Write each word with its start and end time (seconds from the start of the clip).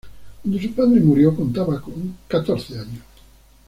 Cuando 0.41 0.59
su 0.59 0.73
padre 0.73 0.99
murió 0.99 1.35
contaba 1.35 1.79
con 1.79 2.17
catorce 2.27 2.73
años. 2.79 3.03